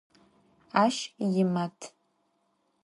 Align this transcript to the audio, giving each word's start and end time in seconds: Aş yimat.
Aş 0.83 1.15
yimat. 1.33 1.93